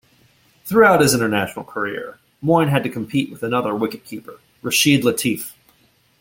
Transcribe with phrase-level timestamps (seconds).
[0.65, 5.51] Throughout his international career, Moin had to compete with another wicket-keeper, Rashid Latif.